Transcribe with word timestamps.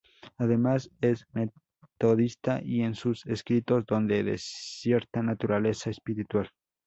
Además, 0.39 0.89
es 1.01 1.27
metodista 1.31 2.59
y 2.59 2.81
en 2.81 2.95
sus 2.95 3.23
escritos 3.27 3.85
donde 3.85 4.23
de 4.23 4.33
cierta 4.39 5.21
naturaleza 5.21 5.91
espiritual. 5.91 6.49